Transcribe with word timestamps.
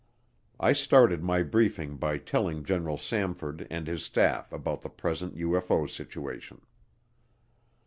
I 0.59 0.73
started 0.73 1.21
my 1.23 1.43
briefing 1.43 1.97
by 1.97 2.17
telling 2.17 2.63
General 2.63 2.97
Samford 2.97 3.67
and 3.69 3.85
his 3.85 4.03
staff 4.03 4.51
about 4.51 4.81
the 4.81 4.89
present 4.89 5.35
UFO 5.35 5.87
situation. 5.87 6.61